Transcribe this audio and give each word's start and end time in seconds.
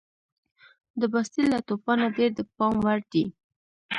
د 0.99 1.01
باسټیل 1.13 1.47
له 1.53 1.59
توپانه 1.69 2.05
ډېر 2.17 2.31
د 2.37 2.39
پام 2.55 2.73
وړ 2.85 2.99
دي. 3.11 3.25